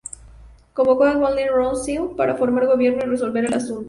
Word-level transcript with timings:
Convocó 0.73 1.03
a 1.03 1.15
Waldeck-Rousseau 1.15 2.15
para 2.15 2.33
formar 2.35 2.65
gobierno 2.65 3.03
y 3.05 3.09
resolver 3.09 3.45
el 3.45 3.53
asunto. 3.53 3.79